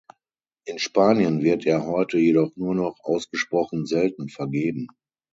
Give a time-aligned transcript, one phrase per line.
[0.65, 4.87] In Spanien wird er heute jedoch nur noch ausgesprochen selten vergeben.